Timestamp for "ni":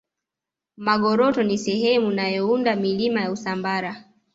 1.43-1.57